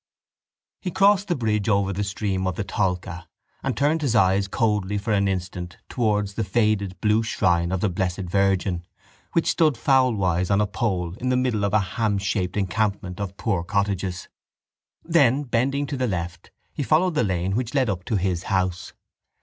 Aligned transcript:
He 0.79 0.89
crossed 0.89 1.27
the 1.27 1.35
bridge 1.35 1.69
over 1.69 1.93
the 1.93 2.03
stream 2.03 2.47
of 2.47 2.55
the 2.55 2.63
Tolka 2.63 3.27
and 3.61 3.77
turned 3.77 4.01
his 4.01 4.15
eyes 4.15 4.47
coldly 4.47 4.97
for 4.97 5.13
an 5.13 5.27
instant 5.27 5.77
towards 5.89 6.33
the 6.33 6.43
faded 6.43 6.99
blue 7.01 7.21
shrine 7.21 7.71
of 7.71 7.81
the 7.81 7.89
Blessed 7.89 8.23
Virgin 8.27 8.83
which 9.33 9.51
stood 9.51 9.77
fowl 9.77 10.15
wise 10.15 10.49
on 10.49 10.59
a 10.59 10.65
pole 10.65 11.13
in 11.19 11.29
the 11.29 11.37
middle 11.37 11.63
of 11.63 11.73
a 11.75 11.79
hamshaped 11.79 12.57
encampment 12.57 13.19
of 13.19 13.37
poor 13.37 13.63
cottages. 13.63 14.27
Then, 15.03 15.43
bending 15.43 15.85
to 15.85 15.97
the 15.97 16.07
left, 16.07 16.49
he 16.73 16.81
followed 16.81 17.13
the 17.13 17.23
lane 17.23 17.55
which 17.55 17.75
led 17.75 17.87
up 17.87 18.03
to 18.05 18.15
his 18.15 18.41
house. 18.49 18.93